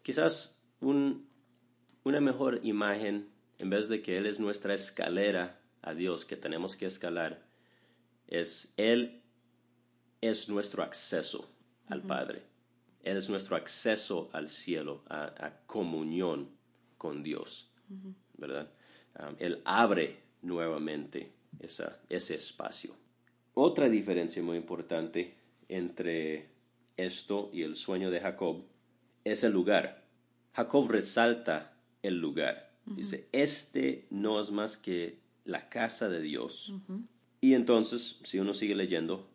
Quizás 0.03 0.59
una 0.81 2.21
mejor 2.21 2.61
imagen, 2.65 3.29
en 3.59 3.71
vez 3.71 3.89
de 3.89 4.03
que 4.03 4.19
Él 4.19 4.27
es 4.27 4.41
nuestra 4.41 4.75
escalera 4.75 5.61
a 5.83 5.95
Dios 5.95 6.25
que 6.25 6.37
tenemos 6.37 6.77
que 6.77 6.87
escalar, 6.87 7.47
es 8.27 8.75
Él 8.77 9.23
es 10.21 10.49
nuestro 10.49 10.83
acceso 10.83 11.49
al 11.87 12.03
Padre. 12.03 12.43
Él 13.05 13.17
es 13.17 13.31
nuestro 13.31 13.57
acceso 13.57 14.31
al 14.33 14.49
cielo, 14.49 15.05
a 15.09 15.53
comunión 15.67 16.51
con 16.99 17.23
Dios, 17.23 17.69
¿verdad? 18.37 18.71
Um, 19.19 19.37
él 19.39 19.61
abre 19.65 20.23
nuevamente 20.43 21.33
esa, 21.61 22.01
ese 22.09 22.35
espacio. 22.35 22.95
Otra 23.55 23.89
diferencia 23.89 24.43
muy 24.43 24.57
importante 24.57 25.35
entre 25.69 26.49
esto 26.97 27.51
y 27.53 27.63
el 27.63 27.75
sueño 27.75 28.11
de 28.11 28.21
Jacob 28.21 28.65
es 29.25 29.45
el 29.45 29.53
lugar. 29.53 30.05
Jacob 30.53 30.89
resalta 30.89 31.77
el 32.03 32.19
lugar. 32.19 32.71
Dice, 32.85 33.29
este 33.31 34.07
no 34.11 34.41
es 34.41 34.51
más 34.51 34.77
que 34.77 35.19
la 35.45 35.69
casa 35.69 36.09
de 36.09 36.21
Dios. 36.21 36.75
Y 37.41 37.55
entonces, 37.55 38.19
si 38.25 38.41
uno 38.41 38.55
sigue 38.55 38.75
leyendo, 38.75 39.29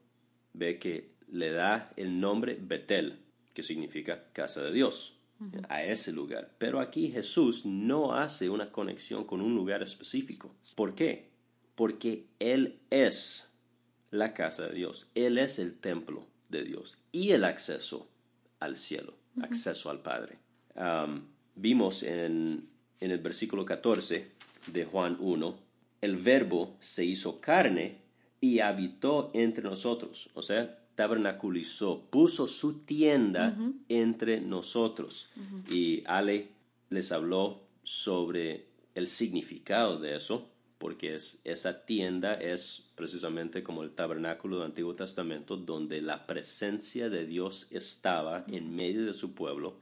ve 0.53 0.79
que 0.79 1.11
le 1.29 1.51
da 1.51 1.91
el 1.95 2.19
nombre 2.19 2.57
Betel, 2.59 3.19
que 3.53 3.63
significa 3.63 4.31
casa 4.33 4.61
de 4.61 4.71
Dios, 4.71 5.16
a 5.69 5.83
ese 5.83 6.11
lugar. 6.11 6.53
Pero 6.57 6.79
aquí 6.79 7.09
Jesús 7.09 7.65
no 7.65 8.13
hace 8.13 8.49
una 8.49 8.71
conexión 8.71 9.25
con 9.25 9.41
un 9.41 9.55
lugar 9.55 9.83
específico. 9.83 10.55
¿Por 10.75 10.95
qué? 10.95 11.29
Porque 11.75 12.27
Él 12.39 12.79
es 12.89 13.53
la 14.11 14.33
casa 14.33 14.67
de 14.67 14.73
Dios, 14.73 15.07
Él 15.15 15.37
es 15.37 15.59
el 15.59 15.77
templo 15.77 16.25
de 16.49 16.63
Dios 16.63 16.97
y 17.11 17.31
el 17.31 17.43
acceso 17.43 18.09
al 18.59 18.77
cielo, 18.77 19.13
acceso 19.41 19.89
al 19.89 20.01
Padre. 20.01 20.39
vimos 21.55 22.03
en, 22.03 22.67
en 22.99 23.11
el 23.11 23.19
versículo 23.19 23.65
14 23.65 24.31
de 24.67 24.85
Juan 24.85 25.17
1, 25.19 25.59
el 26.01 26.17
verbo 26.17 26.77
se 26.79 27.05
hizo 27.05 27.41
carne 27.41 28.01
y 28.39 28.59
habitó 28.59 29.31
entre 29.33 29.63
nosotros, 29.63 30.29
o 30.33 30.41
sea, 30.41 30.79
tabernaculizó, 30.97 32.01
puso 32.09 32.47
su 32.47 32.79
tienda 32.79 33.55
entre 33.87 34.41
nosotros. 34.41 35.29
Y 35.69 36.03
Ale 36.07 36.47
les 36.89 37.11
habló 37.11 37.61
sobre 37.83 38.65
el 38.95 39.07
significado 39.07 39.99
de 39.99 40.15
eso, 40.15 40.49
porque 40.79 41.13
es, 41.13 41.39
esa 41.43 41.85
tienda 41.85 42.33
es 42.33 42.87
precisamente 42.95 43.61
como 43.61 43.83
el 43.83 43.91
tabernáculo 43.91 44.57
del 44.57 44.65
Antiguo 44.65 44.95
Testamento, 44.95 45.55
donde 45.55 46.01
la 46.01 46.25
presencia 46.25 47.11
de 47.11 47.27
Dios 47.27 47.67
estaba 47.69 48.43
en 48.47 48.75
medio 48.75 49.05
de 49.05 49.13
su 49.13 49.35
pueblo. 49.35 49.75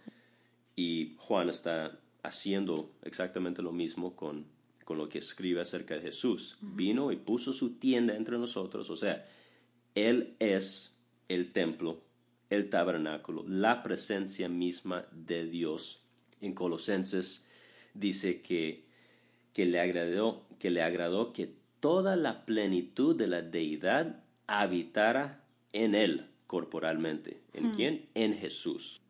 Y 0.76 1.16
Juan 1.18 1.48
está 1.48 1.98
haciendo 2.24 2.92
exactamente 3.04 3.62
lo 3.62 3.72
mismo 3.72 4.18
con, 4.18 4.48
con 4.84 4.98
lo 4.98 5.08
que 5.08 5.20
escribe 5.20 5.62
acerca 5.62 5.94
de 5.94 6.02
Jesús. 6.02 6.58
Vino 6.60 7.14
y 7.14 7.16
puso 7.16 7.54
su 7.54 7.76
tienda 7.76 8.18
entre 8.18 8.38
nosotros, 8.38 8.90
o 8.90 8.98
sea, 8.98 9.26
Él 9.94 10.36
es 10.40 10.92
el 11.28 11.52
templo, 11.52 12.02
el 12.50 12.70
tabernáculo, 12.70 13.44
la 13.48 13.84
presencia 13.84 14.50
misma 14.50 15.08
de 15.12 15.46
Dios. 15.46 16.02
En 16.42 16.54
Colosenses 16.54 17.48
dice 17.94 18.42
que, 18.42 18.86
que, 19.54 19.66
le 19.66 19.80
agradó, 19.80 20.46
que 20.60 20.70
le 20.70 20.82
agradó 20.82 21.34
que 21.34 21.54
toda 21.80 22.16
la 22.16 22.46
plenitud 22.46 23.16
de 23.16 23.28
la 23.28 23.42
deidad 23.42 24.24
habitara 24.48 25.44
en 25.74 25.96
él 25.96 26.28
corporalmente. 26.48 27.42
¿En 27.54 27.70
hmm. 27.70 27.76
quién? 27.76 28.06
En 28.14 28.34
Jesús. 28.34 29.02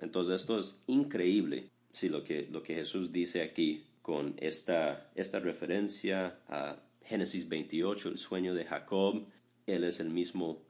Entonces 0.00 0.40
esto 0.40 0.58
es 0.58 0.80
increíble, 0.86 1.68
si 1.92 2.08
lo 2.08 2.22
que, 2.22 2.48
lo 2.50 2.62
que 2.62 2.74
Jesús 2.74 3.12
dice 3.12 3.42
aquí 3.42 3.84
con 4.02 4.34
esta, 4.38 5.10
esta 5.14 5.40
referencia 5.40 6.38
a 6.48 6.76
Génesis 7.04 7.48
28, 7.48 8.10
el 8.10 8.18
sueño 8.18 8.54
de 8.54 8.64
Jacob, 8.64 9.24
Él 9.66 9.84
es 9.84 10.00
el 10.00 10.10
mismo 10.10 10.62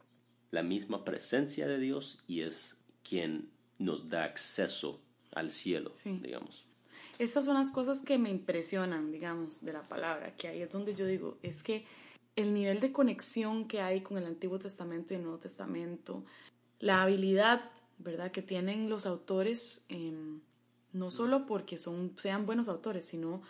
la 0.55 0.63
misma 0.63 1.05
presencia 1.05 1.67
de 1.67 1.79
Dios 1.79 2.23
y 2.29 2.43
es 2.43 2.77
quien 3.03 3.51
nos 3.79 4.09
da 4.09 4.23
acceso 4.23 5.01
al 5.33 5.51
cielo, 5.51 5.90
digamos. 6.05 6.64
Estas 7.19 7.45
son 7.45 7.55
las 7.55 7.71
cosas 7.71 8.03
que 8.03 8.19
me 8.19 8.31
impresionan, 8.31 9.11
digamos, 9.11 9.64
de 9.64 9.73
la 9.73 9.83
palabra, 9.83 10.37
que 10.37 10.47
ahí 10.47 10.62
es 10.62 10.71
donde 10.71 10.95
yo 10.95 11.07
digo, 11.07 11.38
es 11.43 11.64
que 11.64 11.85
el 12.37 12.55
nivel 12.55 12.79
de 12.79 12.93
conexión 12.93 13.67
que 13.67 13.81
hay 13.81 14.01
con 14.01 14.17
el 14.17 14.27
Antiguo 14.27 14.61
Testamento 14.61 15.12
y 15.12 15.17
el 15.17 15.25
Nuevo 15.25 15.38
Testamento, 15.38 16.25
la 16.79 17.03
habilidad, 17.03 17.71
¿verdad?, 17.99 18.31
que 18.31 18.43
tienen 18.43 18.88
los 18.88 19.07
autores, 19.07 19.85
em, 19.88 20.40
no 20.93 21.11
solo 21.11 21.47
porque 21.47 21.77
son, 21.77 22.12
sean 22.17 22.47
buenos 22.47 22.69
autores, 22.69 23.05
sino 23.05 23.43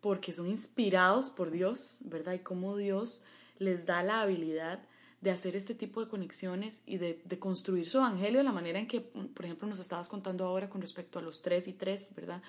porque 0.00 0.32
son 0.32 0.46
inspirados 0.46 1.30
por 1.30 1.50
Dios, 1.50 1.98
¿verdad? 2.04 2.34
Y 2.34 2.38
cómo 2.38 2.76
Dios 2.76 3.24
les 3.58 3.84
da 3.84 4.04
la 4.04 4.22
habilidad 4.22 4.80
de 5.22 5.30
hacer 5.30 5.54
este 5.54 5.74
tipo 5.74 6.00
de 6.00 6.08
conexiones 6.08 6.82
y 6.84 6.98
de, 6.98 7.22
construir 7.38 7.88
su 7.88 7.98
evangelio 7.98 8.38
de 8.38 8.44
la 8.44 8.52
manera 8.52 8.80
en 8.80 8.88
que, 8.88 9.00
por 9.00 9.44
ejemplo, 9.44 9.68
nos 9.68 9.78
estabas 9.78 10.08
contando 10.08 10.44
ahora 10.44 10.68
con 10.68 10.80
respecto 10.80 11.20
a 11.20 11.22
los 11.22 11.42
tres 11.42 11.68
y 11.68 11.74
tres, 11.74 12.12
¿verdad? 12.16 12.42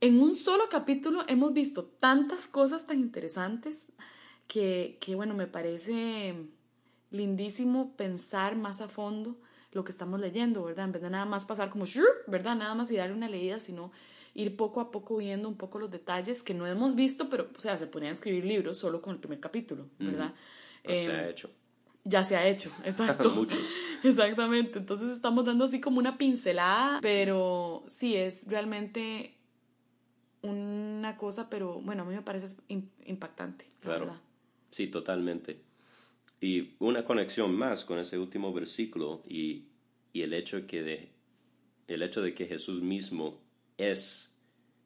En 0.00 0.18
un 0.18 0.34
solo 0.34 0.64
capítulo 0.70 1.22
hemos 1.28 1.52
visto 1.52 1.84
tantas 1.84 2.48
cosas 2.48 2.86
tan 2.86 2.98
interesantes 2.98 3.92
que, 4.48 4.96
que 5.02 5.14
bueno, 5.14 5.34
me 5.34 5.46
parece 5.46 6.34
lindísimo 7.10 7.94
pensar 7.94 8.56
más 8.56 8.80
a 8.80 8.88
fondo 8.88 9.36
lo 9.72 9.84
que 9.84 9.92
estamos 9.92 10.18
leyendo, 10.18 10.64
¿verdad? 10.64 10.86
En 10.86 10.92
vez 10.92 11.02
de 11.02 11.10
nada 11.10 11.26
más 11.26 11.44
pasar 11.44 11.68
como, 11.68 11.84
¿verdad? 12.26 12.56
Nada 12.56 12.74
más 12.74 12.90
y 12.90 12.96
darle 12.96 13.14
una 13.14 13.28
leída, 13.28 13.60
sino 13.60 13.92
ir 14.32 14.56
poco 14.56 14.80
a 14.80 14.90
poco 14.90 15.18
viendo 15.18 15.46
un 15.46 15.58
poco 15.58 15.78
los 15.78 15.90
detalles 15.90 16.42
que 16.42 16.54
no 16.54 16.66
hemos 16.66 16.94
visto, 16.94 17.28
pero, 17.28 17.50
o 17.54 17.60
sea, 17.60 17.76
se 17.76 17.86
ponían 17.86 18.12
a 18.12 18.14
escribir 18.14 18.46
libros 18.46 18.78
solo 18.78 19.02
con 19.02 19.12
el 19.12 19.20
primer 19.20 19.40
capítulo, 19.40 19.90
¿verdad? 19.98 20.32
se 20.84 21.12
ha 21.12 21.24
em, 21.24 21.30
hecho 21.30 21.50
ya 22.04 22.24
se 22.24 22.36
ha 22.36 22.46
hecho, 22.46 22.70
exacto. 22.84 23.30
Muchos. 23.30 23.60
Exactamente, 24.02 24.78
entonces 24.78 25.10
estamos 25.10 25.44
dando 25.44 25.64
así 25.64 25.80
como 25.80 25.98
una 25.98 26.18
pincelada, 26.18 27.00
pero 27.00 27.84
sí 27.86 28.16
es 28.16 28.46
realmente 28.48 29.36
una 30.42 31.16
cosa, 31.16 31.48
pero 31.48 31.80
bueno, 31.80 32.02
a 32.02 32.06
mí 32.06 32.14
me 32.14 32.22
parece 32.22 32.56
impactante. 33.04 33.66
Claro. 33.80 34.12
Sí, 34.70 34.88
totalmente. 34.88 35.60
Y 36.40 36.74
una 36.80 37.04
conexión 37.04 37.54
más 37.54 37.84
con 37.84 38.00
ese 38.00 38.18
último 38.18 38.52
versículo 38.52 39.22
y, 39.28 39.66
y 40.12 40.22
el, 40.22 40.32
hecho 40.32 40.66
que 40.66 40.82
de, 40.82 41.12
el 41.86 42.02
hecho 42.02 42.22
de 42.22 42.34
que 42.34 42.46
Jesús 42.46 42.82
mismo 42.82 43.40
es 43.78 44.36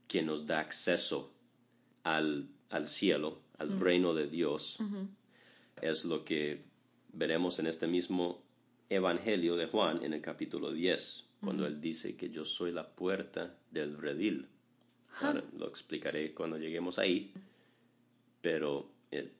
quien 0.07 0.27
nos 0.27 0.47
da 0.47 0.61
acceso 0.61 1.33
al, 2.05 2.51
al 2.69 2.87
cielo, 2.87 3.41
al 3.57 3.81
reino 3.81 4.13
de 4.13 4.29
Dios, 4.29 4.79
es 5.81 6.05
lo 6.05 6.25
que 6.25 6.65
veremos 7.17 7.59
en 7.59 7.67
este 7.67 7.87
mismo 7.87 8.43
Evangelio 8.89 9.57
de 9.57 9.67
Juan 9.67 10.05
en 10.05 10.13
el 10.13 10.21
capítulo 10.21 10.71
10, 10.71 11.25
cuando 11.43 11.67
él 11.67 11.81
dice 11.81 12.17
que 12.17 12.31
yo 12.31 12.45
soy 12.45 12.73
la 12.73 12.89
puerta 12.95 13.59
del 13.71 13.97
redil. 13.97 14.49
lo 15.57 15.67
explicaré 15.67 16.35
cuando 16.35 16.59
lleguemos 16.59 16.99
ahí, 16.99 17.33
pero 18.41 18.91
él 19.11 19.33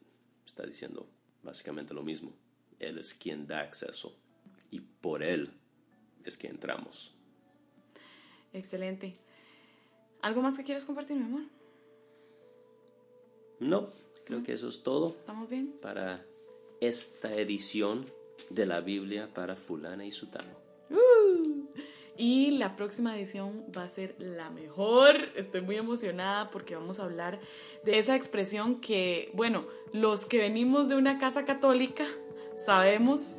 está 0.45 0.65
diciendo 0.65 1.07
básicamente 1.43 1.95
lo 1.95 2.03
mismo. 2.03 2.33
Él 2.81 2.99
es 2.99 3.15
quien 3.15 3.47
da 3.47 3.61
acceso 3.61 4.17
y 4.71 4.81
por 4.81 5.23
él 5.23 5.51
es 6.25 6.37
que 6.37 6.49
entramos. 6.49 7.13
Excelente. 8.53 9.13
¿Algo 10.23 10.41
más 10.43 10.57
que 10.57 10.65
quieras 10.65 10.85
compartir, 10.85 11.17
mi 11.17 11.25
amor? 11.25 11.43
No, 13.61 13.91
creo 14.25 14.43
que 14.43 14.55
eso 14.55 14.69
es 14.69 14.83
todo. 14.83 15.15
¿Estamos 15.17 15.49
bien? 15.49 15.75
Para 15.81 16.17
esta 16.81 17.35
edición 17.35 18.07
de 18.51 18.67
la 18.67 18.81
Biblia 18.81 19.29
para 19.33 19.57
fulana 19.57 20.05
y 20.05 20.11
sutano. 20.11 20.51
Uh, 20.91 21.67
y 22.17 22.53
la 22.53 22.77
próxima 22.77 23.17
edición 23.17 23.65
va 23.77 23.85
a 23.85 23.89
ser 23.89 24.15
la 24.19 24.51
mejor. 24.51 25.17
Estoy 25.35 25.61
muy 25.61 25.77
emocionada 25.77 26.51
porque 26.51 26.75
vamos 26.75 26.99
a 26.99 27.05
hablar 27.05 27.41
de 27.85 27.99
esa 27.99 28.17
expresión 28.17 28.81
que, 28.81 29.31
bueno, 29.35 29.67
los 29.93 30.27
que 30.27 30.39
venimos 30.39 30.89
de 30.89 30.97
una 30.97 31.19
casa 31.19 31.45
católica 31.45 32.07
sabemos 32.57 33.37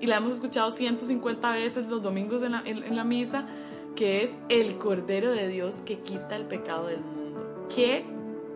y 0.00 0.06
la 0.06 0.18
hemos 0.18 0.34
escuchado 0.34 0.70
150 0.70 1.52
veces 1.52 1.86
los 1.86 2.02
domingos 2.02 2.42
en 2.42 2.52
la, 2.52 2.62
en 2.64 2.96
la 2.96 3.04
misa, 3.04 3.48
que 3.96 4.22
es 4.22 4.36
el 4.48 4.78
Cordero 4.78 5.32
de 5.32 5.48
Dios 5.48 5.76
que 5.76 5.98
quita 5.98 6.36
el 6.36 6.46
pecado 6.46 6.86
del 6.86 7.00
mundo. 7.00 7.68
¿Qué 7.74 8.04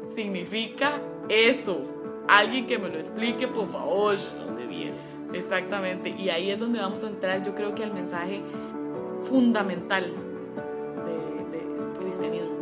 significa 0.02 1.02
eso? 1.28 1.93
Alguien 2.28 2.66
que 2.66 2.78
me 2.78 2.88
lo 2.88 2.98
explique, 2.98 3.48
por 3.48 3.70
favor. 3.70 4.16
¿Dónde 4.44 4.66
viene? 4.66 4.96
Exactamente. 5.32 6.10
Y 6.10 6.30
ahí 6.30 6.50
es 6.50 6.58
donde 6.58 6.80
vamos 6.80 7.02
a 7.04 7.08
entrar, 7.08 7.42
yo 7.42 7.54
creo 7.54 7.74
que 7.74 7.84
al 7.84 7.92
mensaje 7.92 8.40
fundamental 9.24 10.04
del 10.04 11.98
cristianismo. 12.00 12.54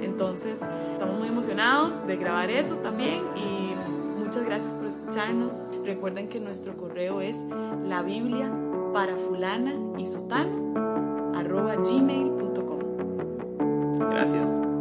Entonces, 0.00 0.64
estamos 0.92 1.18
muy 1.18 1.28
emocionados 1.28 2.06
de 2.06 2.16
grabar 2.16 2.50
eso 2.50 2.76
también 2.76 3.22
y 3.36 3.74
muchas 4.22 4.44
gracias 4.44 4.72
por 4.74 4.86
escucharnos. 4.86 5.54
Recuerden 5.84 6.28
que 6.28 6.40
nuestro 6.40 6.76
correo 6.76 7.20
es 7.20 7.44
la 7.82 8.02
Biblia 8.02 8.50
para 8.92 9.16
fulana 9.16 9.74
y 9.98 10.06
sutano 10.06 11.32
arroba 11.34 11.76
gmail.com. 11.76 12.78
Gracias. 14.10 14.73